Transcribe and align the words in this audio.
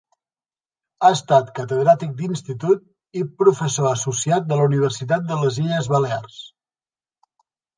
Ha 1.07 1.11
estat 1.17 1.51
catedràtic 1.59 2.15
d'institut 2.21 3.21
i 3.21 3.25
professor 3.43 3.91
associat 3.91 4.49
de 4.53 4.59
la 4.63 4.67
Universitat 4.71 5.29
de 5.33 5.39
les 5.43 5.61
Illes 5.67 5.91
Balears. 5.97 6.41